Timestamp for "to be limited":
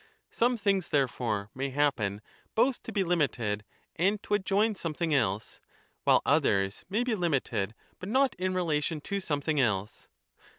2.81-3.63